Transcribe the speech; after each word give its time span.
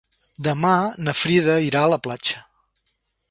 Demà 0.45 0.71
na 1.07 1.13
Frida 1.19 1.59
irà 1.67 1.83
a 1.89 1.93
la 1.95 2.01
platja. 2.09 2.43